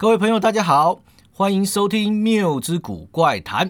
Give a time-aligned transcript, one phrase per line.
[0.00, 3.68] 各位朋友，大家好，欢迎收听《谬之古怪谈》。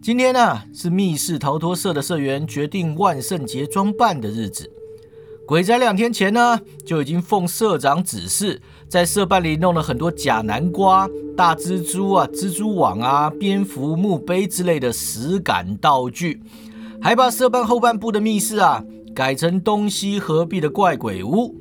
[0.00, 4.70] 今天呢是密室逃脱社的社员决定万圣节装扮的日子。
[5.48, 16.40] 鬼仔两天前呢就已经奉社长指示，在社办里弄了很多假南瓜、大蜘蛛啊、蜘蛛网啊、蝙蝠、墓碑之类的实感道具，
[17.02, 21.56] 还把社办后半部的密室啊改成东西合璧的怪鬼屋。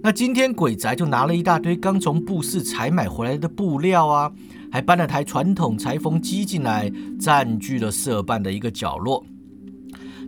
[0.00, 4.32] 那今天鬼宅就拿了一大堆刚从布市采买回来的布料啊，
[4.70, 9.24] 还搬了台传统裁缝机进来，占据了社办的一个角落。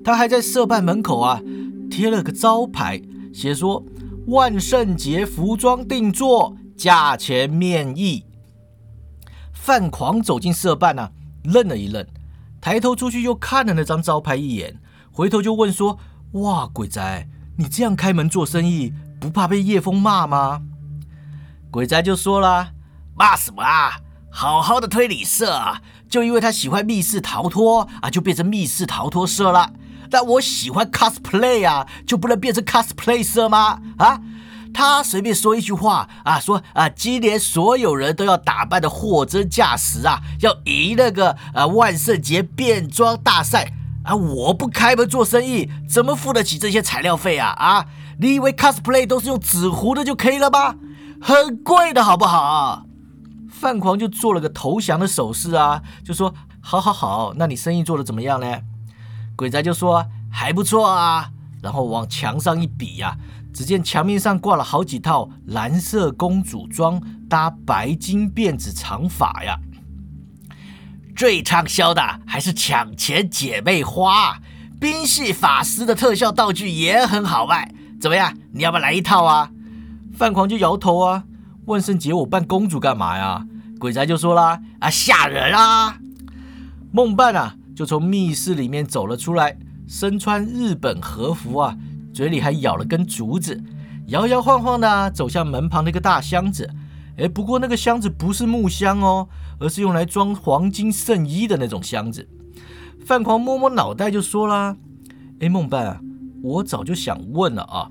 [0.05, 1.41] 他还在社办门口啊
[1.89, 3.01] 贴了个招牌，
[3.33, 3.85] 写说
[4.27, 8.25] 万圣节服装定做，价钱面议。
[9.53, 11.13] 范狂走进社办啊，
[11.45, 12.05] 愣了一愣，
[12.61, 14.81] 抬头出去又看了那张招牌一眼，
[15.13, 15.97] 回头就问说
[16.43, 20.63] ：“哇，鬼宅，你这样开门做生意？”不怕被叶枫骂吗？
[21.71, 22.71] 鬼仔就说了
[23.15, 24.01] ：“骂什么啊？
[24.33, 29.73] 好好的推理社啊，就因为他喜欢密室逃脱啊，就变成密室逃脱社了。
[30.11, 33.81] 但我喜欢 cosplay 啊，就不能变成 cosplay 社吗？
[33.99, 34.21] 啊？
[34.73, 43.73] 他随便说一句话啊，说啊，今年所有人都要打扮的货真价实啊，要赢那个呃万圣节变装大赛
[44.05, 47.51] 啊，我不开门做生意，怎么付得起这些材料费啊？
[47.51, 47.87] 啊？”
[48.21, 50.77] 你以为 cosplay 都是用纸糊的就可以了吗？
[51.23, 52.85] 很贵的好不好？
[53.49, 58.61] 范狂就做了个投降的手势啊，就说：好好好，那你生意做的怎么样呢？
[59.37, 61.31] 鬼仔就说：还不错啊。
[61.63, 63.17] 然后往墙上一比呀，
[63.55, 69.59] 只见墙面上挂了好几套蓝色公主装搭白金辫子长发呀。
[71.17, 74.39] 最畅销的还是抢钱姐妹花，
[74.79, 77.75] 冰系法师的特效道具也很好卖。
[78.01, 78.35] 怎么样？
[78.53, 79.51] 你要不要来一套啊？
[80.15, 81.25] 范狂就摇头啊。
[81.67, 83.47] 万圣节我扮公主干嘛呀？
[83.79, 85.99] 鬼仔就说啦：啊，吓人啊！
[86.91, 91.77] 梦伴啊，就从密室里面走了出来，身穿日本和服啊，
[92.13, 93.63] 嘴里还咬了根竹子，
[94.09, 96.69] 摇摇晃晃的走向门旁那个大箱子。
[97.19, 102.27] 哎，不过那个箱子不是木箱哦，而是用来装黄金圣衣的那种箱子。
[103.05, 104.77] 范狂摸摸脑袋就说啦：
[105.41, 106.01] 哎，梦伴啊。
[106.43, 107.91] 我早就想问了啊，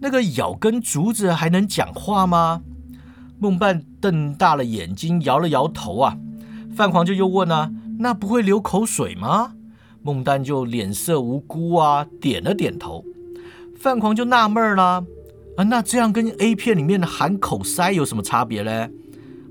[0.00, 2.62] 那个咬根竹子还能讲话吗？
[3.40, 6.16] 梦伴瞪大了眼睛，摇了摇头啊。
[6.74, 9.54] 范狂就又问啊，那不会流口水吗？
[10.02, 13.04] 梦丹就脸色无辜啊，点了点头。
[13.76, 15.04] 范狂就纳闷了
[15.56, 18.90] 啊，那这样跟 A 片里面的含口塞有什么差别嘞？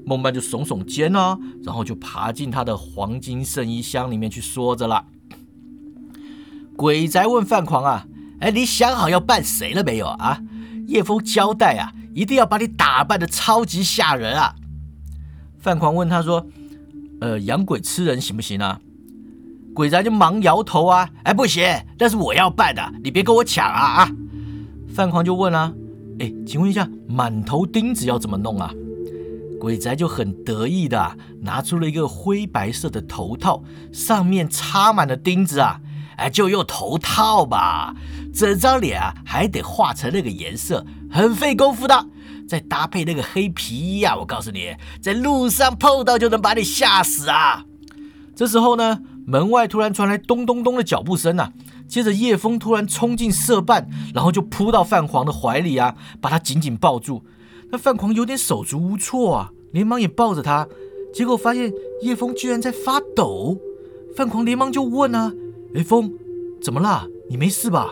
[0.05, 5.05] 梦伴就耸耸肩啊，然后就爬进他的黄金圣衣箱里面去说着了。
[6.77, 8.07] 鬼宅问范狂啊。
[8.39, 10.39] 哎，你想好要扮谁了没有啊？
[10.87, 14.55] 叶枫交代啊，一定要把你打扮的超级吓人啊！
[15.59, 16.47] 范狂问他说
[17.19, 18.79] ：“呃，养鬼吃人行不行啊？”
[19.75, 21.63] 鬼宅就忙摇头啊，哎，不行，
[21.99, 24.11] 那是我要扮的，你别跟我抢啊啊！
[24.93, 25.73] 范狂就问啊，
[26.19, 28.71] 哎，请问一下，满头钉子要怎么弄啊？
[29.59, 35.81] 鬼宅就很得意的拿出了一个灰白色的头套，上面插满了钉子啊。
[36.17, 37.95] 哎，就用头套吧，
[38.33, 42.07] 整张脸啊还得画成那个颜色，很费功夫的。
[42.47, 47.65] 再搭配那个黑皮衣啊，我告诉你，在路上碰到就能把你吓死啊！
[48.35, 51.51] 这时候呢，门外突然传来咚咚咚的脚步声啊，
[51.89, 57.25] 接着叶枫突然冲进色办，然后就扑到范狂的怀里啊，把他紧紧抱住。
[57.69, 60.65] 那范狂有点手足无措啊，连忙也抱着他，
[61.13, 61.69] 结果发现
[62.01, 63.57] 叶枫居然在发抖。
[64.15, 65.33] 范狂连忙就问啊。
[65.73, 66.11] 叶枫，
[66.61, 67.07] 怎么啦？
[67.29, 67.91] 你没事吧？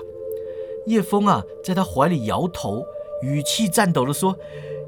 [0.87, 2.83] 叶枫啊，在他怀里摇头，
[3.23, 4.37] 语气颤抖的说：“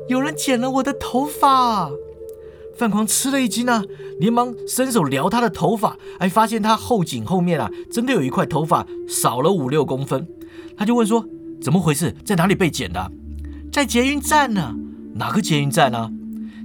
[0.08, 1.92] 有人剪了我的头发。”
[2.78, 3.84] 范狂吃了一惊啊，
[4.20, 10.28] 连忙伸手撩他的头发，还发现他后颈后面啊，真的有一块头发少了五六公分。
[10.78, 11.26] 他就问说
[11.60, 12.16] ：“怎么回事？
[12.24, 13.12] 在哪里被剪的？”
[13.74, 14.76] 在捷运站呢。
[15.16, 16.12] 哪个捷运站呢？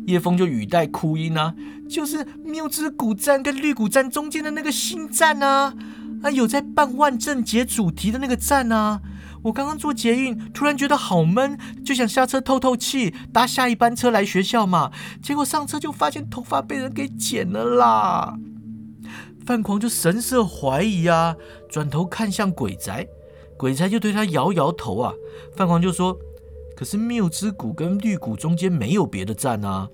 [0.07, 1.55] 叶枫就语带哭音啊
[1.89, 5.73] ：“就是缪之谷站跟绿谷站中间的那个新站啊。”
[6.23, 9.01] 啊，有在办万圣节主题的那个站啊！
[9.43, 14.93] 我刚刚坐捷运，突然觉得好闷，就想下车透透气，搭下一班车来学校嘛。
[15.21, 18.37] 结果上车就发现头发被人给剪了啦！
[19.45, 21.35] 范狂就神色怀疑啊，
[21.69, 23.09] 转头看向鬼宅，
[23.57, 25.13] 鬼宅就对他摇摇头啊。
[25.57, 26.17] 范狂就说
[26.77, 29.89] ：“可是缪之谷跟绿谷中间没有别的站啊。”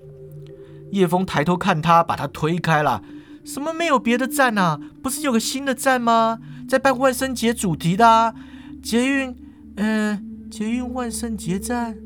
[0.93, 3.01] 叶枫抬头看他，把他推开了。
[3.49, 4.79] 什么没有别的站啊？
[5.01, 6.37] 不是有个新的站吗？
[6.67, 8.35] 在办万圣节主题的
[8.83, 9.35] 捷运，
[9.77, 11.97] 嗯，捷运万圣节站。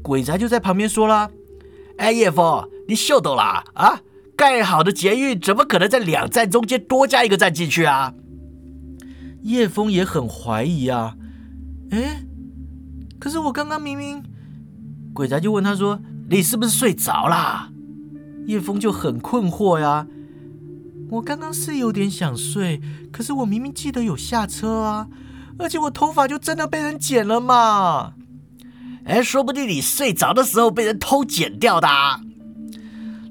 [0.00, 1.28] 鬼宅就在旁边说啦
[1.98, 4.00] ：“哎，叶枫，你秀逗啦啊？
[4.36, 8.14] 盖好的捷运怎么可能在两站中间多加一个站进去啊？
[9.42, 11.16] 叶枫也很怀疑啊。
[11.90, 12.22] 哎，
[13.18, 14.22] 可是我刚刚明明……
[15.12, 15.98] 鬼宅就问他说
[16.30, 17.72] ：“你是不是睡着啦？”
[18.46, 20.06] 叶枫就很困惑呀。
[21.10, 22.80] 我刚刚是有点想睡，
[23.12, 25.08] 可是我明明记得有下车啊，
[25.58, 28.14] 而且我头发就真的被人剪了嘛。
[29.04, 31.88] 哎，说不定你睡着的时候被人偷剪掉的。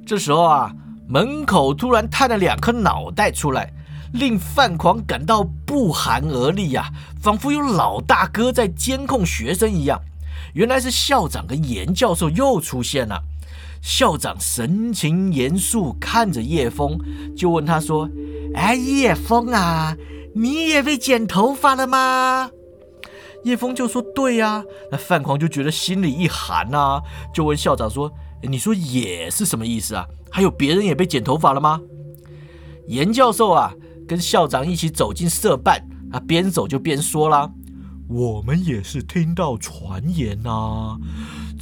[0.05, 0.73] 这时候啊。
[1.05, 3.71] 门口突然探了两颗脑袋出来，
[4.13, 6.89] 令范狂感到不寒而栗呀，
[7.21, 10.01] 仿佛有老大哥在监控学生一样。
[10.53, 13.21] 原来是校长跟严教授又出现了。
[13.81, 16.97] 校长神情严肃看着叶枫，
[17.35, 18.09] 就问他说
[18.55, 19.95] ：“哎，叶枫啊，
[20.33, 22.49] 你也被剪头发了吗？”
[23.43, 27.01] 叶枫就说：“对呀。”那范狂就觉得心里一寒呐，
[27.33, 28.11] 就问校长说
[28.41, 31.81] ：“你说也是什么意思啊？”还有别人也被剪头发了吗？
[32.87, 33.73] 严教授啊，
[34.07, 37.51] 跟校长一起走进社办，啊，边走就边说啦
[38.09, 40.97] ：“我们也是听到传言呐，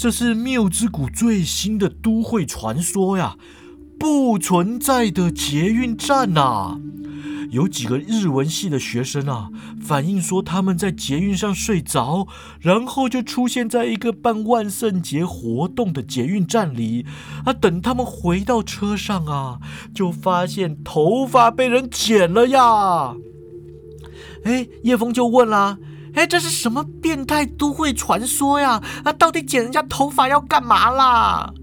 [0.02, 3.36] 这是缪之谷最新的都会传说呀，
[4.00, 6.80] 不存在的捷运站呐。”
[7.52, 9.50] 有几个日文系的学生啊，
[9.80, 12.28] 反映说他们在捷运上睡着，
[12.60, 17.06] 然后就出现在一个办万圣节活动的捷运站里
[17.46, 17.54] 啊。
[17.54, 19.60] 等他们回到车上啊，
[19.94, 23.14] 就发现头发被人剪了呀。
[24.46, 25.78] 哎，叶枫就问啦
[26.16, 28.82] ：“哎，这是什么变态都会传说呀？
[29.04, 31.54] 啊，到底剪人家头发要干嘛啦？”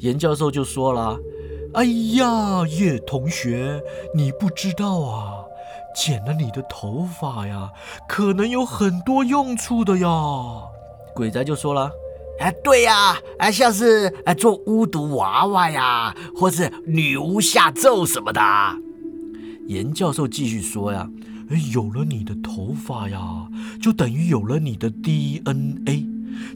[0.00, 1.16] 严教授就说了。
[1.74, 3.82] 哎呀，叶同学，
[4.14, 5.44] 你不知道啊，
[5.94, 7.70] 剪了你的头发呀，
[8.08, 10.08] 可能有很多用处的呀。
[11.14, 11.90] 鬼仔就说了，
[12.40, 18.40] 哎，对呀，哎，像是哎做巫毒娃娃呀，或是女巫下咒什么的。
[19.66, 21.06] 严教授继续说呀，
[21.72, 23.48] 有了你的头发呀，
[23.80, 26.06] 就等于有了你的 DNA。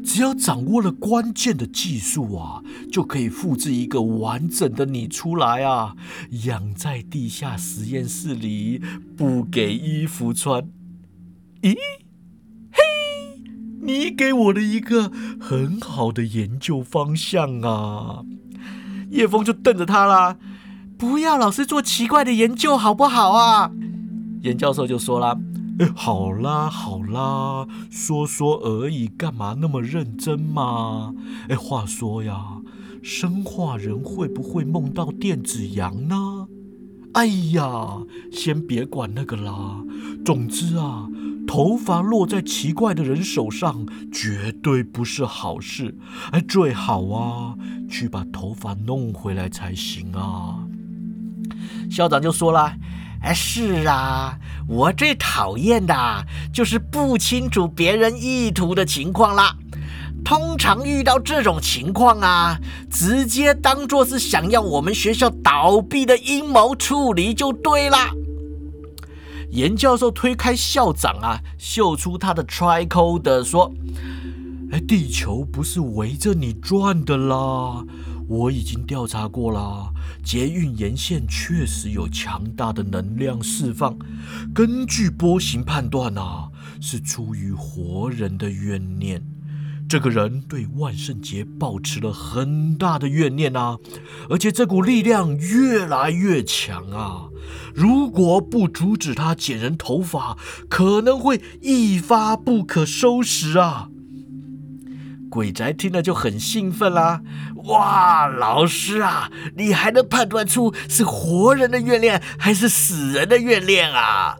[0.04, 5.96] 只要掌握了关键的技术啊，就可以复制一个完整的你出来啊！
[6.44, 8.82] 养在地下实验室里，
[9.16, 10.68] 不给衣服穿。
[11.62, 11.74] 咦，
[12.70, 13.40] 嘿，
[13.80, 15.10] 你给我的一个
[15.40, 18.22] 很好的研究方向啊！
[19.10, 20.36] 叶枫就瞪着他啦，
[20.98, 23.70] 不要老是做奇怪的研究好不好啊？
[24.42, 25.36] 严教授就说啦
[25.78, 25.88] ：“哎。
[25.94, 31.14] 好啦好啦，说说而已，干嘛那么认真嘛？
[31.48, 32.60] 哎，话说呀，
[33.02, 36.48] 生化人会不会梦到电子羊呢？
[37.14, 39.82] 哎呀，先别管那个啦。
[40.22, 41.08] 总之啊，
[41.46, 45.96] 头发落在奇怪的人手上，绝对不是好事。
[46.30, 47.54] 哎，最好啊，
[47.88, 50.68] 去把头发弄回来才行啊。
[51.90, 52.74] 校长就说了。
[53.22, 55.94] 哎，是啊，我最讨厌的
[56.52, 59.56] 就是不清楚别人意图的情况啦。
[60.24, 62.58] 通常遇到这种情况啊，
[62.90, 68.10] 直接当做是想要我们学校倒闭的阴谋处理就对啦。
[69.50, 73.72] 严教授推开校长啊，秀出他的 tricord 说
[74.72, 77.84] ：“哎，地球不是围着你转的啦。”
[78.30, 83.98] 我已经调查过了，捷运沿线确实有强大的能量释放。
[84.54, 86.48] 根据波形判断啊，
[86.80, 89.20] 是出于活人的怨念。
[89.88, 93.76] 这个人对万圣节保持了很大的怨念啊，
[94.28, 97.26] 而且这股力量越来越强啊。
[97.74, 103.88] 如果不阻止他剪人头发，可能会一发不可收拾啊。
[105.30, 107.22] 鬼宅听了就很兴奋啦！
[107.64, 114.36] 哇，老师啊，你还能判断出是活人的怨念还是死人的怨念啊？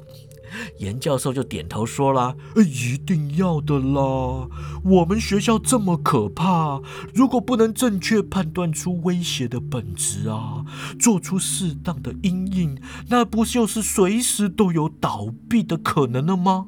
[0.79, 4.49] 严教授就点头说了：“一定要的啦！
[4.83, 6.81] 我们学校这么可怕，
[7.15, 10.65] 如果不能正确判断出威胁的本质啊，
[10.99, 12.77] 做出适当的阴影，
[13.09, 16.67] 那不就是随时都有倒闭的可能了吗？”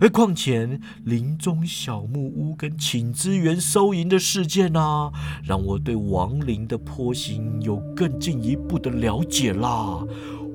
[0.00, 5.10] 而况且林中小木屋跟请支援收银的事件啊，
[5.42, 10.00] 让我对亡灵的坡形有更进一步的了解啦。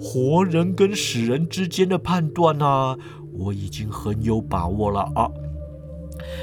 [0.01, 2.97] 活人跟死人之间的判断啊，
[3.33, 5.29] 我已经很有把握了啊。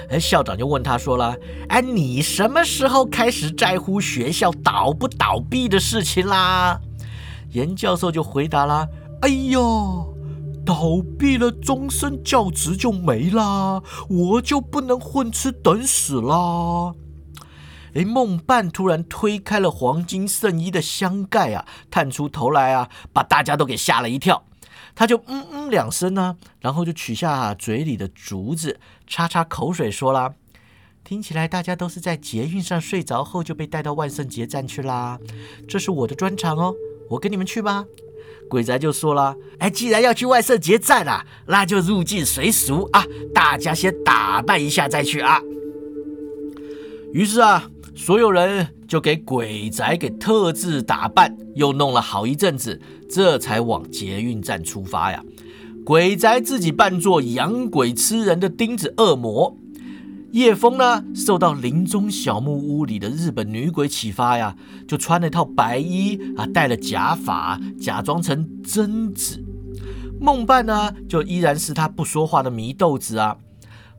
[0.09, 1.37] 哎，校长就问他说了
[1.69, 6.81] ：“哎，你什么时候开始在乎学校倒不倒闭的事情啦？”
[7.53, 8.89] 严教授就回答啦
[9.23, 10.13] ：“哎呦。”
[10.67, 13.81] 倒闭了，终身教职就没啦，
[14.11, 16.93] 我就不能混吃等死啦。
[17.95, 24.43] 哎，梦伴突然推开了黄金圣衣的箱盖啊，探出头来啊，把大家都给吓了一跳。
[24.95, 30.35] 他就嗯嗯两声呢，然后就取下嘴里的竹子，擦擦口水，说啦
[31.05, 35.19] ：“听起来大家都是在捷运上睡着后就被带到万圣节站去啦。
[35.69, 36.75] 这是我的专场哦，
[37.11, 37.85] 我跟你们去吧。”
[38.49, 45.41] 鬼仔就说了：“哎，既然要去万圣节站啊，那就入境随俗啊，大家先打扮一下再去啊。”
[47.13, 55.23] 于是啊，所有人就给鬼仔给特制打扮，又弄了好一阵子，这才往捷运站出发呀。
[55.85, 59.57] 鬼仔自己扮作养鬼吃人的钉子恶魔，
[60.33, 64.55] 叶枫呢受到林中小木屋里的日本女鬼启发呀，
[64.87, 69.43] 就穿了一套白衣啊，戴了假发，假装成贞子。
[70.21, 73.37] 梦伴呢就依然是他不说话的祢豆子啊。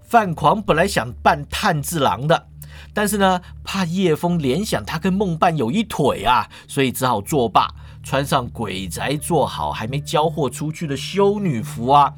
[0.03, 2.47] 范狂本来想扮炭治郎的。
[2.93, 7.67] 但是呢，怕叶枫联想他跟梦伴有一腿啊，所以只好作罢，
[8.03, 12.13] 穿上鬼宅做好还没交货出去的修女服啊，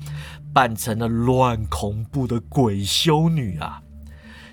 [0.53, 3.81] 扮成了乱恐怖的鬼修女啊。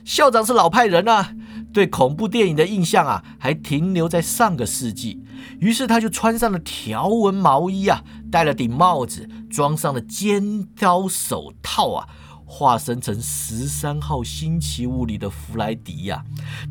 [0.07, 1.35] 校长是老派人啊，
[1.73, 5.21] 对恐怖电影的印象啊，还停留在上个世纪，
[5.59, 12.09] 于是他就穿上了条纹毛衣啊，戴了顶帽子，装上了尖刀手套啊。
[12.49, 16.23] 化身成十三号星期五里的弗莱迪呀，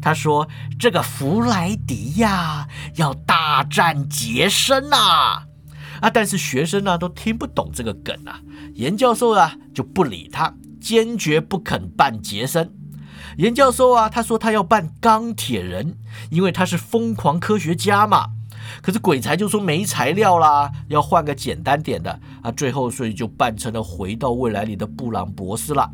[0.01, 0.47] 他说
[0.79, 4.95] ：“这个弗莱迪呀，要大战杰森呐！”
[5.99, 8.39] 啊，但是学生呢都听不懂这个梗啊。
[8.75, 12.71] 严教授啊就不理他，坚决不肯扮杰森。
[13.37, 15.97] 严教授啊，他说他要扮钢铁人，
[16.29, 18.27] 因为他是疯狂科学家嘛。
[18.81, 25.91] 可是鬼才就说没材料啦，要换个简单点的啊，最后所以就扮成了回到未来里的布朗博士了。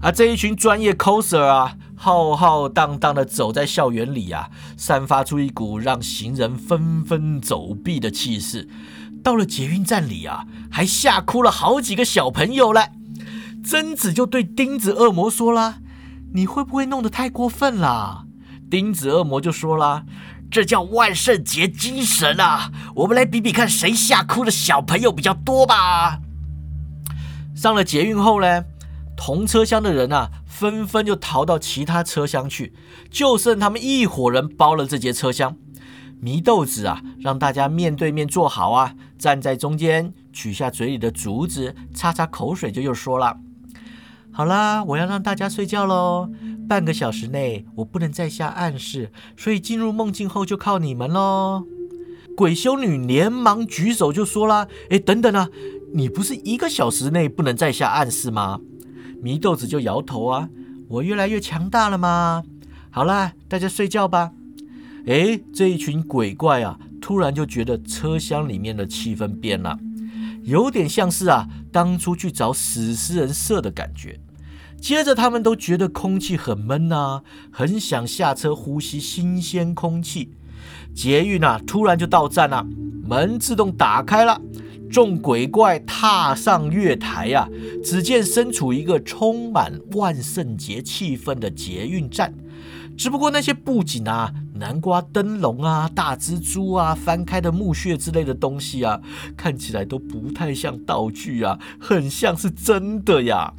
[0.00, 8.68] 啊，这一群专业 coser 啊，浩浩荡荡的走在校园里啊，散发出一股让行人纷纷走避的气势。
[9.22, 12.90] 到了捷运站里啊，还吓哭了好几个小朋友嘞。
[13.62, 15.78] 贞子就对钉子恶魔说啦
[16.34, 18.26] ：“你会不会弄得太过分了？”
[18.70, 20.04] 钉子恶魔就说啦。
[20.50, 22.70] 这叫万圣节精神啊！
[22.96, 26.20] 我们来比比看，谁吓哭的小朋友比较多吧。
[27.56, 28.64] 上了捷运后呢，
[29.16, 32.74] 同车厢的人啊，纷纷就逃到其他车厢去，
[33.10, 35.56] 就剩他们一伙人包了这节车厢。
[36.22, 43.38] 祢豆子啊，让大家面对面坐好啊，站在中间，取下嘴里的竹子，擦擦口水，就又说了。
[44.32, 46.30] 好啦，我要让大家睡觉喽。
[46.68, 51.64] 半个小时内我不能再下暗示，所以进入梦境后就靠你们喽。
[52.34, 55.50] 鬼修女连忙举手就说啦：“哎，等等啊，
[55.92, 58.58] 你不是一个小时内不能再下暗示吗？”
[59.22, 60.48] 祢豆子就摇头啊
[60.88, 62.42] ：“我越来越强大了吗？”
[62.90, 64.32] 好啦，大家睡觉吧。
[65.06, 69.78] 哎，这一群鬼怪啊，突然就觉得车厢里面的气氛变了。
[70.42, 74.20] 有点像是啊，当初去找死尸人设的感觉。
[74.80, 77.22] 接着他们都觉得空气很闷呐，
[77.52, 80.34] 很想下车呼吸新鲜空气。
[80.92, 82.66] 捷运啊，突然就到站了，
[83.04, 84.40] 门自动打开了，
[84.90, 87.48] 众鬼怪踏上月台呀。
[87.84, 92.34] 只见身处一个充满万圣节气氛的捷运站，
[92.96, 94.32] 只不过那些布景啊。
[94.54, 99.00] 南瓜灯笼啊，大蜘蛛啊，翻开的墓穴之类的东西啊，
[99.36, 103.54] 看起来都不太像道具啊，很像是真的呀。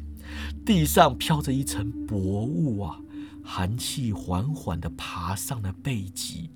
[0.64, 2.98] 地上飘着一层薄雾啊，
[3.42, 6.50] 寒气缓缓地爬上了背脊。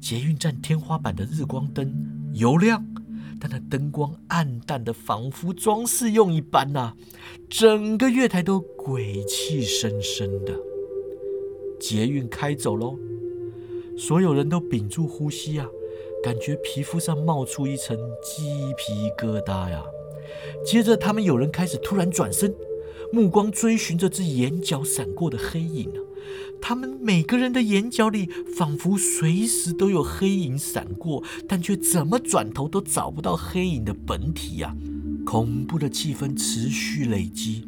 [0.00, 1.94] 捷运站天花板的日光灯
[2.32, 2.84] 油亮，
[3.38, 6.94] 但那灯光暗淡的，仿佛装饰用一般呐。
[7.48, 10.54] 整个月台都鬼气森森的。
[11.78, 12.98] 捷运开走喽。
[13.96, 15.66] 所有人都屏住呼吸啊，
[16.22, 18.44] 感觉皮肤上冒出一层鸡
[18.76, 19.82] 皮疙瘩呀。
[20.64, 22.54] 接着，他们有人开始突然转身，
[23.12, 25.98] 目光追寻着这眼角闪过的黑影啊。
[26.60, 34.74] 他们每个人的眼角里仿佛随时都有黑影闪过，但却怎么转头都找不到黑影的本体呀。
[35.24, 37.66] 恐怖的气氛持续累积。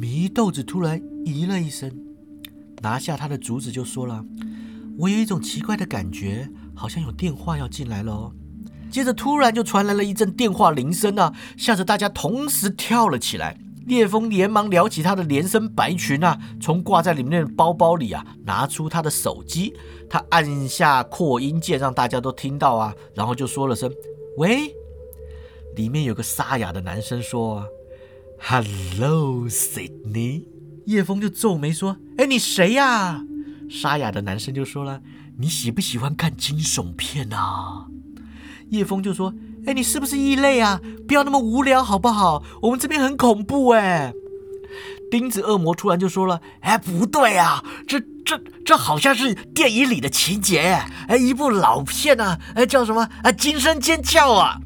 [0.00, 1.90] 祢豆子突然咦了一声，
[2.82, 4.24] 拿下他的竹子就说了。
[4.98, 8.30] 我有一种奇怪的感觉，好像有电话要进来了。
[8.90, 13.58] 接着突然就传来了一阵电话铃声啊，吓得大家同时跳了起来。
[13.86, 19.74] 烈风连忙撩起他的连身白裙啊，从挂在里面的包包里啊拿出他的手机，
[20.08, 23.90] 他按下扩音键，让大家都听到啊，然后就说了声
[24.38, 24.72] “喂”。
[25.74, 27.66] 里面有个沙哑的男生说
[28.38, 30.44] ：“Hello，Sydney。”
[30.86, 33.24] 叶枫就皱眉说：“哎，你谁呀？”
[33.72, 35.00] 沙哑的男生就说了
[35.40, 37.86] ：“你喜不喜欢看惊悚片啊？”
[38.68, 39.32] 叶枫就说
[39.66, 40.78] ：“哎，你是不是异类啊？
[41.08, 42.42] 不要那么无聊好不好？
[42.60, 44.12] 我们这边很恐怖哎。”
[45.10, 53.32] 钉子恶魔突然就说了：“哎，不对啊，这这这好像是电影里的情节，哎，一部老片啊，哎，叫什么啊？
[53.32, 54.60] 惊声尖叫啊！”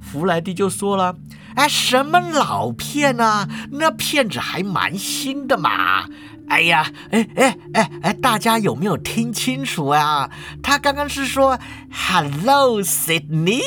[0.00, 1.16] 弗莱迪就说了
[1.54, 3.48] ：“哎，什么老片啊？
[3.72, 6.04] 那片子还蛮新的嘛！
[6.48, 10.30] 哎呀，哎哎哎哎，大家有没有听清楚啊？
[10.62, 11.58] 他刚刚是说
[11.90, 13.62] ‘Hello Sydney’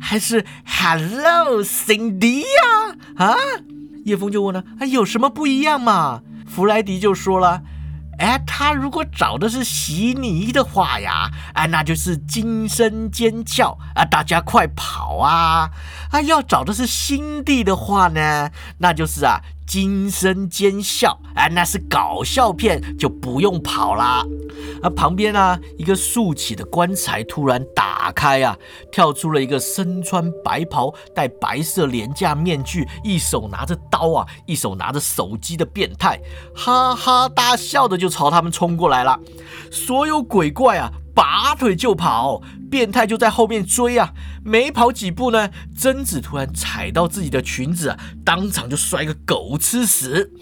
[0.00, 2.96] 还是 ‘Hello Cindy’ 呀？
[3.16, 3.36] 啊？”
[4.06, 7.62] 叶枫就问了：“啊，有什么不一样嘛？”弗莱迪就说了。
[8.18, 14.04] 哎，他如果找的是悉尼的话呀，哎，那就是惊声尖叫啊！
[14.04, 15.70] 大家快跑啊！
[16.10, 19.40] 啊，要找的是新地的话呢，那就是啊。
[19.66, 24.24] 惊声尖笑，哎，那是搞笑片，就不用跑啦。
[24.82, 28.56] 而旁边呢，一个竖起的棺材突然打开啊，
[28.92, 36.20] 跳出了一个身穿白袍、戴白色廉价面具、一手拿着刀啊，一手拿着手机的变态，
[36.54, 39.18] 哈哈大笑的就朝他们冲过来了。
[39.70, 40.92] 所有鬼怪啊！
[41.14, 44.12] 拔腿就跑，变态就在后面追啊！
[44.44, 50.32] 没跑几步呢，贞子突然踩到自己的裙子啊，当场就摔个狗吃屎。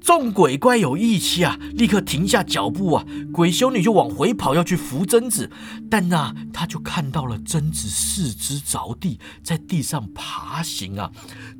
[0.00, 3.04] 众鬼怪有义气啊，立刻停下脚步啊！
[3.32, 5.50] 鬼修女就往回跑，要去扶贞子，
[5.90, 11.10] 但那她就看到了贞子四肢着地，在地上爬行啊，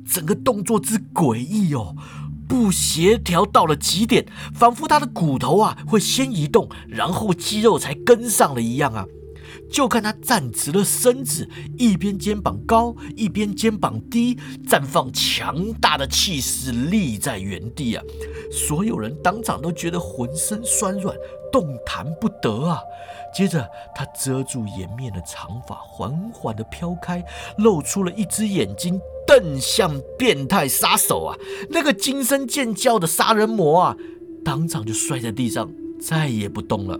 [0.09, 1.93] 整个动作之诡异哦。
[2.47, 9.05] 不协调到了极点，仿佛他的骨头啊会先移动，然后肌肉才跟上了一样啊！
[9.69, 14.37] 就看他站直了身子，一边肩膀高，一边肩膀低，
[14.67, 18.03] 绽放强大的气势，立在原地啊！
[18.51, 21.15] 所有人当场都觉得浑身酸软，
[21.51, 22.79] 动弹不得啊！
[23.33, 27.23] 接着，他遮住颜面的长发缓缓地飘开，
[27.57, 28.99] 露出了一只眼睛。
[29.27, 31.37] 瞪向变态杀手啊！
[31.69, 33.97] 那个惊声尖叫的杀人魔啊，
[34.43, 36.99] 当场就摔在地上，再也不动了。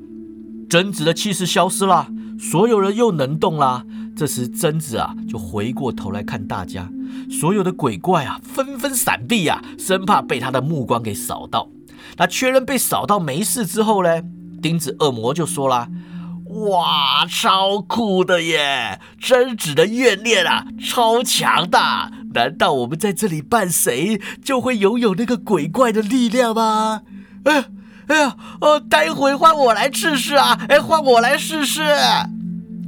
[0.70, 3.86] 贞子的气势消失了，所有人又能动了。
[4.16, 6.92] 这时，贞子啊，就回过头来看大家，
[7.30, 11.70] 所有的鬼怪啊，纷纷闪避啊，生怕被他的目光给扫到。
[12.18, 14.22] 那确认被扫到没事之后呢，
[14.62, 15.88] 钉子恶魔就说了。
[16.50, 19.00] 哇，超酷的耶！
[19.20, 22.12] 贞子的怨念啊，超强大。
[22.34, 27.02] 难道我们在这里扮谁，就会拥有那个鬼怪的力量吗？
[27.44, 27.66] 哎，
[28.08, 30.58] 哎呀，哦，待会换我来试试啊！
[30.70, 31.84] 哎，换我来试试。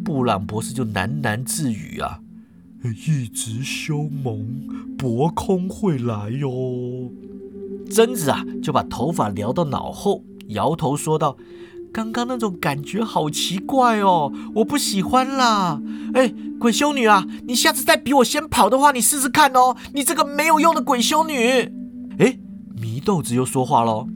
[0.06, 2.20] 布朗博士就喃喃自语啊
[3.06, 7.12] ：“一直凶猛，博空会来哟。”
[7.92, 11.36] 贞子啊，就把头发撩到脑后，摇头说道。
[11.92, 15.82] 刚刚那种感觉好奇怪哦，我不喜欢啦！
[16.14, 19.76] 哎，鬼修女啊，你下次再比我先跑的话，你试试看哦！
[19.94, 21.36] 你这个没有用的鬼修女！
[22.20, 22.38] 哎，
[22.78, 24.08] 祢豆子又说话喽，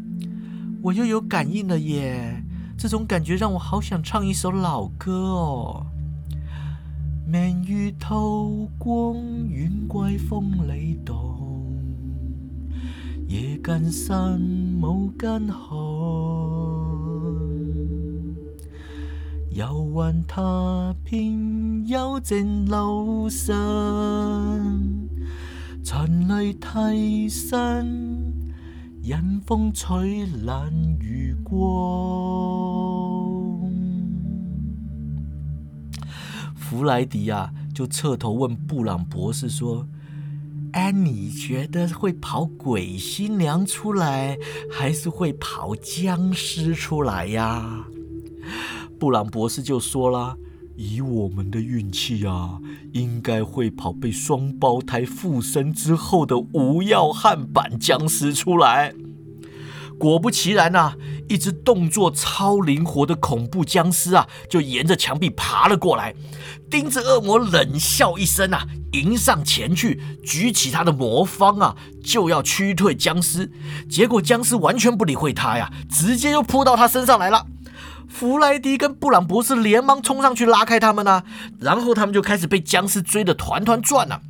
[0.81, 2.43] 我又有感应了耶！
[2.77, 5.85] 这种感觉让我好想唱一首老歌哦。
[7.25, 9.15] 明月透光，
[9.49, 11.73] 远怪风里动，
[13.27, 15.92] 夜更深，无间寒。
[19.53, 23.53] 游魂踏遍幽静路上，
[25.83, 28.33] 尘里替身，
[29.03, 31.61] 任风吹烂余光。
[36.55, 39.87] 弗莱迪啊，就侧头问布朗博士说
[40.73, 44.35] ：“哎，你觉得会跑鬼新娘出来，
[44.71, 47.85] 还是会跑僵尸出来呀？”
[49.03, 50.37] 布朗博士就说啦
[50.77, 52.57] ：“以我们的运气啊，
[52.93, 58.93] 应该会跑被双胞胎附身之后的无药汉版僵尸出来。”
[59.99, 60.93] 果不其然呐，
[61.27, 66.15] 一只动作超灵活的恐怖僵尸啊，就沿着墙壁爬了过来。
[66.71, 73.51] 钉子恶魔冷笑一声啊，迎上前去，举起他的魔方啊，就要驱退僵尸。
[73.89, 77.45] 结果僵尸完全不理会他呀，直接就扑到他身上来了。
[78.13, 81.23] 弗莱迪跟布朗博士连忙冲上去拉开他们呢，
[81.59, 84.21] 然后他们就开始被僵尸追得团团转了。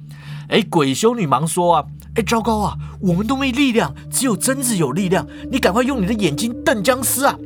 [0.48, 7.38] 哎，鬼修女忙说啊，哎，糟糕啊，我们都没力量，只有贞子有力量，你赶快用你的眼睛瞪僵尸啊！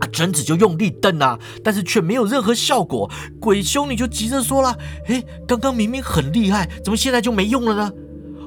[0.00, 3.10] 啊，贞子就用力瞪啊，但是却没有任何效果。
[3.38, 4.74] 鬼修女就急着说了，
[5.06, 7.92] 哎，刚刚明明很厉害，怎么现在就没用了呢？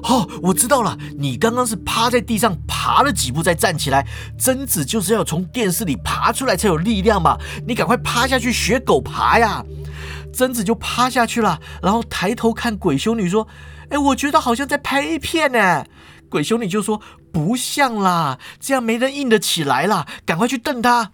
[0.02, 4.06] 哦，我知道了，你刚刚是趴在地上爬了几步再站起来。
[4.38, 9.64] 贞子就是要从电视里爬出来才有力量嘛，你赶快趴下去学狗爬呀。
[10.32, 13.46] 贞子就趴下去了，然后抬头看鬼修女说
[13.90, 15.84] ：“哎，我觉得好像在拍 A 片呢。”
[16.28, 21.12] 鬼修女就说：“不像啦，这样没人硬得起来啦，赶快去瞪他。”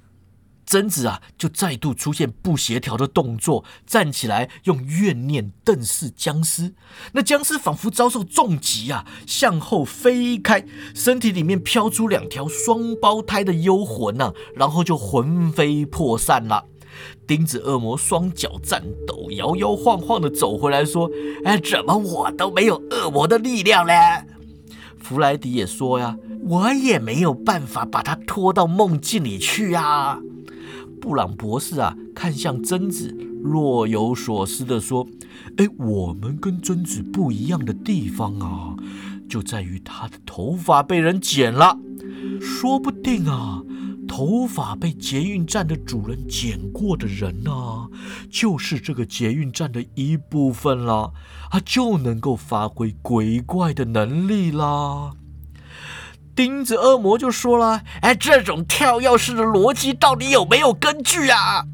[0.69, 6.75] 贞子啊，就再度出现不协调的动作，站起来用怨念瞪视僵尸。
[7.13, 10.63] 那僵尸仿佛遭受重击啊，向后飞开，
[10.95, 16.67] 身体里面飘出两条双胞胎的幽魂呐，然后就魂飞魄散了。
[17.27, 21.11] 钉子恶魔双脚颤抖，摇摇晃晃的走回来，说
[21.47, 23.95] ：“哎，怎么我都没有恶魔的力量嘞？”
[25.01, 30.21] 弗莱迪也说：“呀，我也没有办法把他拖到梦境里去呀。”
[31.01, 35.07] 布朗博士啊，看向贞子，若有所思地说
[35.57, 38.77] ：“哎，我们跟贞子不一样的地方啊，
[39.29, 41.79] 就在于她的头发被人剪了。
[42.41, 43.63] 说不定啊，
[44.07, 47.89] 头发被捷运站的主人剪过的人呢，
[48.31, 51.13] 就是这个捷运站的一部分了，
[51.51, 55.13] 啊，就能够发挥鬼怪的能力啦。”
[56.39, 61.65] 钉子恶魔就说了：“哎，这种跳跃式的逻辑到底有没有根据啊？”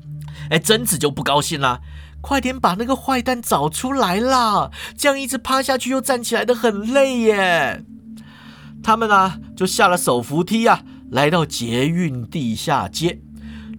[0.49, 1.83] 哎，贞子就不高兴了
[2.23, 4.71] ：“快点把那个坏蛋找出来啦！
[4.97, 7.85] 这样一直趴下去又站起来的很累耶。”
[8.83, 13.21] 他们呢就下了手扶梯啊，来到捷运地下街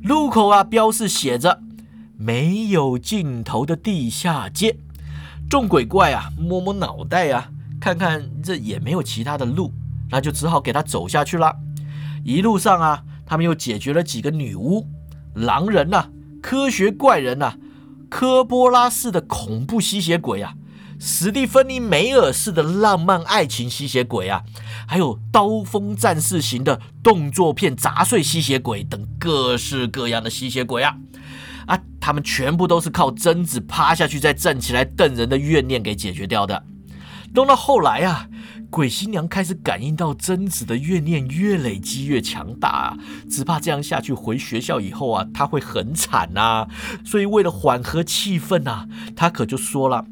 [0.04, 1.62] 路口啊，标示写着
[2.16, 4.78] “没有尽头的地下街”。
[5.50, 7.50] 众鬼怪啊，摸摸脑袋啊，
[7.82, 9.74] 看看这也没有其他的路。
[10.10, 11.56] 那就只好给他走下去了。
[12.24, 14.88] 一路上啊，他们又解决了几个女巫、
[15.36, 16.10] 狼人呐、
[16.42, 17.56] 科学怪人呐、
[18.10, 20.56] 科波拉式的恐怖吸血鬼啊、
[21.00, 24.44] 史蒂芬妮梅尔式的浪漫爱情吸血鬼啊，
[24.88, 30.96] 还有刀锋战士型的动作片砸碎吸血鬼等各式各样的吸血鬼啊
[31.68, 31.80] 啊！
[32.00, 36.64] 他们全部都是靠贞子趴下去再站起来瞪人的怨念给解决掉的。
[37.34, 38.28] 弄到后来啊。
[38.70, 42.98] 鬼新娘开始感应到贞子的怨念越累积越强大啊，
[43.30, 46.68] 只怕这样下去回学校以后啊，她会很惨呐。
[47.06, 50.06] 所以为了缓和气氛呐，她可就说了：“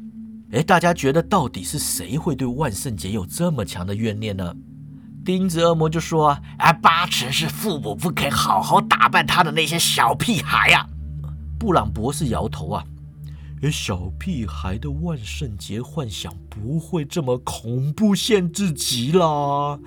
[0.52, 4.54] 哎，大家觉得到底是谁会对万圣节有这么强的怨念呢？”
[5.24, 10.86] 钉子恶魔就说：“啊，八成是父母不肯好好打扮他的那些小屁孩呀。”
[11.58, 12.84] 布朗博士摇头啊。
[13.70, 19.78] 小屁孩的万圣节幻想不会这么恐怖限制级啦！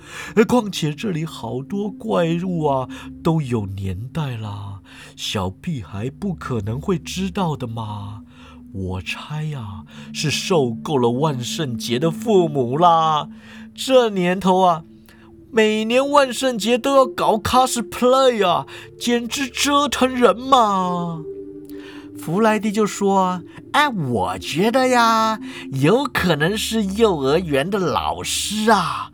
[0.46, 2.88] 况且这里好多怪物啊，
[3.22, 4.80] 都有年代啦，
[5.16, 8.24] 小屁孩不可能会知道的嘛。
[8.72, 13.28] 我猜呀，是受够了万圣节的父母啦。
[13.74, 14.84] 这年头啊，
[15.50, 18.66] 每年万圣节都要搞 cosplay 啊，
[18.98, 21.22] 简直折腾人嘛！
[22.20, 25.38] 弗莱迪就说：“哎，我觉得呀，
[25.72, 29.10] 有可能是幼儿园的老师啊，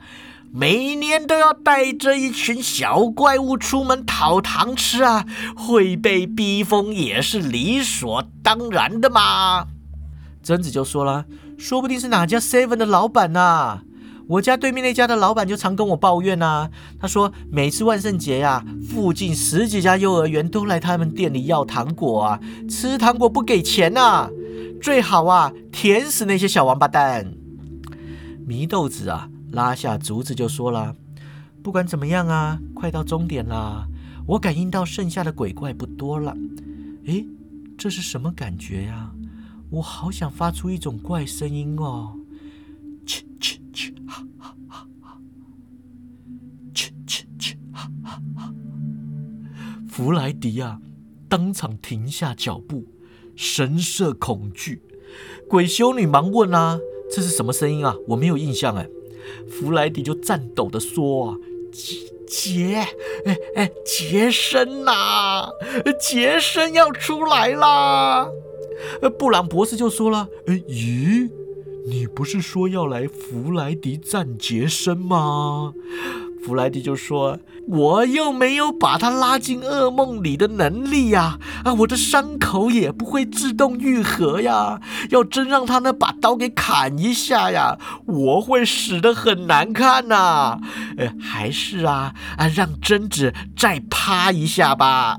[0.52, 9.66] 每年都要带着一群小怪物出门讨糖吃啊，会被逼疯也是理所当然的嘛。”
[10.42, 13.82] 贞子就说了：“说不定是哪家 Seven 的老板呐。”
[14.26, 24.30] 我家对面那家的老板就常跟我抱怨呐，他说每次万圣节呀，附近十几家幼儿园都来他们店里要糖果啊，吃糖果不给钱呐，
[24.80, 27.34] 最好啊甜死那些小王八蛋。
[28.48, 30.94] 祢豆子啊，拉下竹子就说了，
[31.62, 33.86] 不管怎么样啊，快到终点啦，
[34.26, 36.34] 我感应到剩下的鬼怪不多了。
[37.06, 37.26] 诶，
[37.76, 39.10] 这是什么感觉呀？
[39.70, 42.14] 我好想发出一种怪声音哦。
[43.06, 43.92] 切切切！
[44.06, 45.18] 哈哈哈哈！
[46.72, 47.58] 切切切！
[47.72, 48.54] 哈哈哈！
[49.88, 50.80] 弗莱迪啊，
[51.28, 52.84] 当场停下脚步，
[53.36, 54.80] 神色恐惧。
[55.48, 56.78] 鬼修女忙问啊
[57.10, 57.94] ：“这是什么声音啊？
[58.08, 58.88] 我没有印象哎。”
[59.48, 61.36] 弗莱迪就颤抖的说：“啊，
[61.72, 62.76] 杰杰，
[63.26, 65.48] 哎哎，杰森呐，
[66.00, 68.28] 杰森要出来啦！”
[69.18, 71.30] 布朗博士就说了：“哎咦？”
[71.86, 75.74] 你不是说要来弗莱迪战杰森吗？
[76.42, 84.80] 弗莱迪就说：“我又没有把他拉进噩梦里的能力呀，啊，我的伤口也不会自动愈合呀。
[85.10, 90.58] 要真让他那把刀给砍一下呀，我会死的很难看呐。
[90.96, 95.18] 呃，还是啊啊，让贞子再趴一下吧。”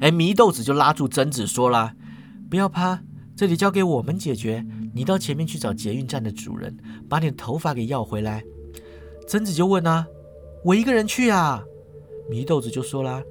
[0.00, 1.92] 哎，祢豆子就拉住贞子说了
[2.50, 3.00] ：“不要趴，
[3.34, 6.74] 这里交给我们解决。”你到前面去找捷运站的主人，
[7.06, 8.42] 把你的头发给要回来。”
[9.28, 10.06] 贞子就问啊
[10.64, 11.62] ：“我一个人去啊？”
[12.32, 13.22] 祢豆子就说啦：“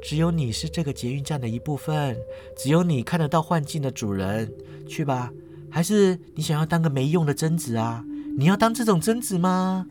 [0.00, 2.16] 只有你是这个捷运站的一部分，
[2.56, 4.48] 只有你看得到幻境的主人，
[4.88, 5.32] 去吧。
[5.68, 8.04] 还是你想要当个没用的贞子啊？
[8.38, 9.88] 你要当这种贞子吗？”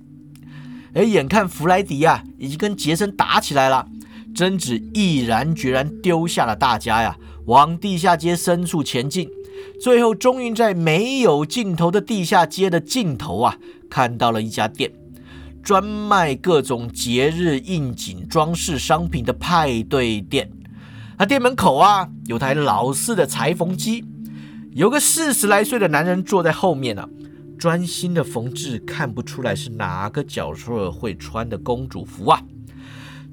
[0.96, 3.86] 而眼看弗莱迪呀，已经跟杰森打起来了，
[4.34, 9.30] 贞子毅然决然丢下了大家呀，往地下街深处前进。
[9.82, 13.58] 最后，终于在没有尽头的地下街的尽头啊，
[13.90, 14.92] 看到了一家店。
[15.64, 20.50] 专卖各种节日应景装饰商品的派对店，
[21.18, 24.06] 那店门口啊有台老式的裁缝机，
[24.72, 27.10] 有个四十来岁的男人坐在后面呢，
[27.60, 32.42] 专心的缝制，看不出来是哪个角色会穿的公主服啊。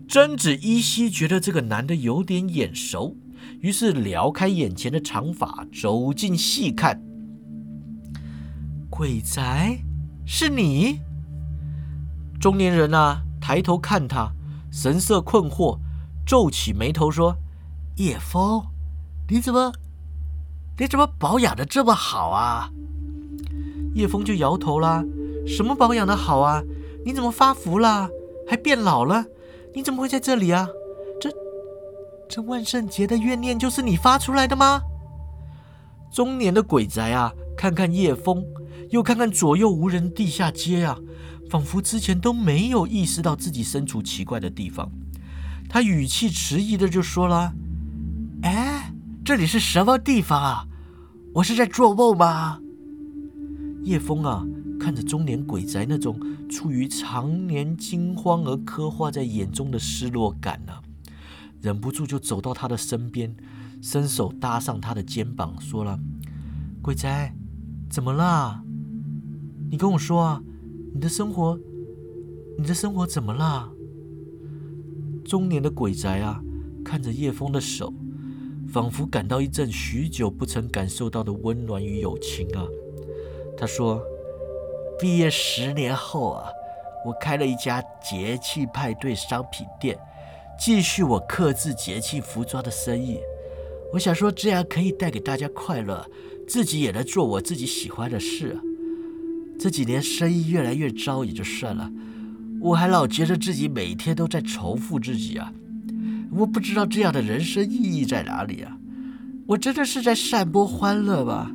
[0.08, 3.16] 贞子依稀觉得这个男的有点眼熟，
[3.64, 7.02] 于是撩开眼前的长发，走近细看，
[8.90, 9.78] 鬼宅，
[10.26, 11.00] 是你？
[12.38, 14.30] 中年人啊，抬头看他，
[14.70, 15.78] 神色困惑，
[16.26, 17.38] 皱起眉头说
[17.96, 18.66] ：“叶枫，
[19.30, 19.72] 你怎么，
[20.78, 22.68] 你怎么保养的这么好啊？”
[23.96, 25.02] 叶枫就摇头啦
[25.48, 26.62] ：“什么保养的好啊？
[27.06, 28.10] 你怎么发福了？
[28.46, 29.24] 还变老了？
[29.74, 30.68] 你怎么会在这里啊？
[32.34, 34.82] 这，万圣节的怨念就是你发出来的吗？”
[36.10, 38.44] 中年的鬼宅啊，看看叶枫，
[38.90, 40.98] 又看看左右无人地下街啊。
[41.48, 44.90] 仿佛之前都没有意识到自己身处奇怪的地方，
[45.68, 47.52] 他语气迟疑的就说了
[48.42, 48.92] ：“哎，
[49.24, 50.66] 这里是什么地方啊？
[51.34, 52.58] 我是在做梦吗？”
[53.84, 54.44] 叶枫啊，
[54.80, 56.18] 看着中年鬼宅那种
[56.48, 60.72] 出于常年惊慌而刻画在眼中的失落感呢，
[61.64, 63.34] 忍不住就走到他的身边，
[63.80, 65.98] 伸手搭上他的肩膀，说了
[66.82, 67.34] ：“鬼宅，
[67.88, 68.62] 怎么啦？
[69.70, 70.42] 你跟我说啊。”
[70.94, 71.58] 你的生活，
[72.56, 73.68] 你的生活怎么啦？
[75.24, 76.40] 中年的鬼宅啊，
[76.84, 77.92] 看着叶枫的手，
[78.68, 82.64] 仿佛感到一阵许久不曾感受到的温暖与友情啊。
[83.58, 84.00] 他说
[85.00, 86.48] ：“毕业十年后啊，
[87.04, 89.98] 我开了一家节气派对商品店，
[90.58, 93.18] 继续我克制节气服装的生意。
[93.92, 96.08] 我想说，这样可以带给大家快乐，
[96.48, 98.56] 自己也能做我自己喜欢的事。”
[99.56, 101.88] 这几年生意越来越糟也就算了，
[102.60, 105.52] 我还老觉得自己每天都在重复自己啊！
[106.32, 108.76] 我不知道这样的人生意义在哪里啊！
[109.46, 111.52] 我真的是在散播欢乐吗？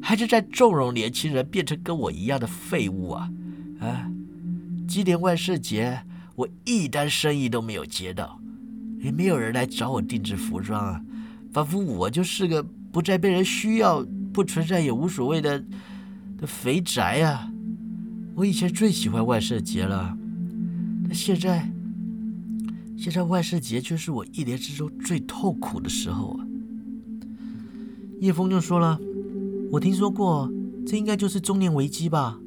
[0.00, 3.28] 还是在纵容年轻人变成跟我一样的废物啊？
[3.80, 4.08] 啊！
[4.86, 8.40] 今年万圣节我一单生意都没有接到，
[9.00, 11.02] 也没有人来找我定制服装啊，
[11.52, 15.64] 仿佛我就是个不再被人需要、不存在也无所谓的。
[16.36, 17.48] 的肥宅啊！
[18.34, 20.18] 我以前最喜欢万圣节了，
[21.04, 21.70] 但现在，
[22.98, 26.46] 现在万圣节却是我一年之中最痛苦的时候啊！
[28.20, 28.98] 叶枫就说了
[29.70, 30.50] ：“我听说过，
[30.84, 32.40] 这应该就是中年危机吧？”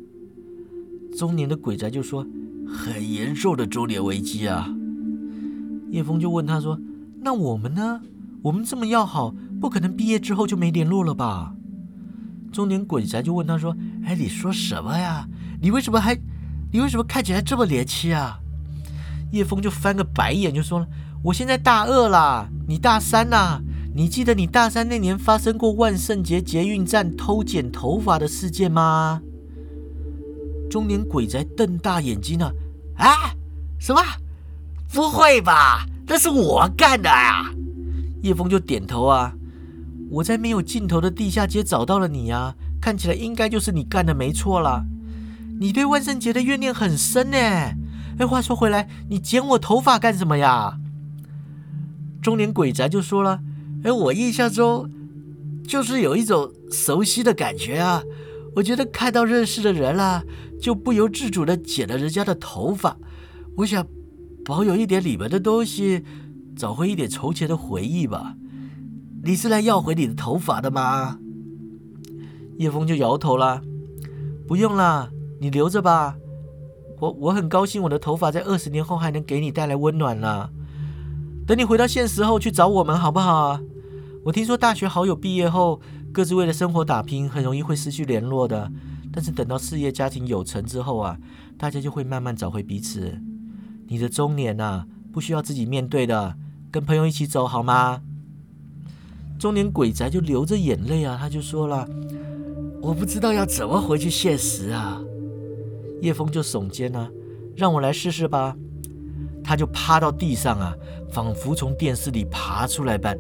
[1.18, 2.28] 中年的鬼宅就说
[2.68, 4.70] ：“很严重的中年危机啊！”
[5.90, 6.80] 叶枫就问他说
[7.24, 8.02] ：“那我们呢？
[8.44, 11.54] 我们这么要好，不可能毕业之后就没联络了吧？”
[12.52, 13.76] 中年鬼宅就问他说
[14.06, 15.28] ：“哎，你说什么呀？
[15.62, 16.16] 你为什么还，
[16.72, 18.40] 你为什么看起来这么年轻啊？”
[19.32, 20.88] 叶枫就翻个白眼就说了
[21.24, 23.62] ：“我现在大二啦，你大三呐？
[23.94, 29.22] 你记得你大三那年发生过万圣节捷运站偷剪头发的事件吗？”
[30.70, 32.52] 中年鬼宅瞪大眼睛呢
[32.98, 33.34] ：“啊，
[33.80, 34.02] 什么？
[34.94, 35.86] 不会吧？
[36.08, 37.52] 那是我干的呀！”
[38.24, 39.34] 叶枫就点头啊。
[40.10, 44.86] 我在没有尽头的地下街找到了你呀，看起来应该就是你干的没错了。
[45.60, 47.38] 你对万圣节的怨念很深呢。
[47.38, 50.78] 哎，话说回来，你剪我头发干什么呀？
[52.22, 53.42] 中年鬼宅就说了
[53.84, 54.90] ：“哎，我印象中
[55.68, 58.02] 就是有一种熟悉的感觉啊。
[58.58, 60.24] 我觉得看到认识的人了，
[60.60, 62.98] 就不由自主的剪了人家的头发。
[63.58, 63.86] 我想
[64.44, 66.04] 保有一点你们的东西，
[66.56, 68.36] 找回一点从前的回忆吧。”
[69.24, 71.20] 你是来要回你的头发的吗？
[72.58, 73.62] 叶枫就摇头了，
[74.48, 76.16] 不用了，你留着吧。
[77.00, 80.50] 我我很高兴，我的头发在二十年后还能给你带来温暖了。
[81.46, 83.60] 等你回到现实后去找我们好不好？
[84.26, 85.80] 我听说大学好友毕业后
[86.18, 88.72] 各自为了生活打拼，很容易会失去联络的。
[89.14, 91.16] 但是等到事业家庭有成之后啊，
[91.60, 93.22] 大家就会慢慢找回彼此。
[93.88, 96.36] 你的中年呐，不需要自己面对的，
[96.72, 98.02] 跟朋友一起走好吗？
[99.38, 101.88] 中年鬼宅就流着眼泪啊，他就说了
[102.82, 105.00] ：“我不知道要怎么回去现实啊。
[106.02, 107.12] 叶枫就耸肩啊，
[107.56, 108.58] 让我来试试吧。
[109.44, 110.76] 他就趴到地上啊，
[111.12, 113.16] 仿佛从电视里爬出来般，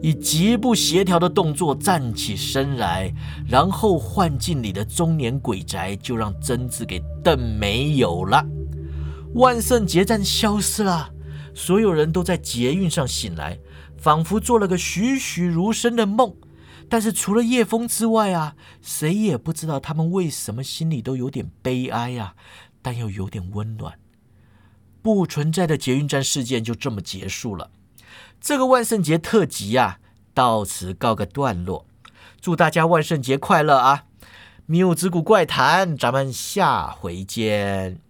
[0.00, 3.12] 以极不协调的动作站起身来，
[3.46, 8.44] 然后幻境里的中年鬼宅就让贞子给瞪没有了。
[9.34, 11.10] 万圣节站消失了，
[11.54, 13.58] 所有人都在捷运上醒来，
[13.96, 16.34] 仿佛做了个栩栩如生的梦。
[16.88, 22.34] 但是除了叶枫之外啊，谁也不知道他们为什么心里都有点悲哀啊，
[22.80, 23.98] 但又有点温暖。
[25.02, 27.70] 不存在的捷运站事件就这么结束了。
[28.40, 29.98] 这个万圣节特辑啊，
[30.32, 31.84] 到此告个段落。
[32.40, 34.04] 祝大家万圣节快乐啊！
[34.66, 38.07] 《谬之谷怪谈》，咱们下回见。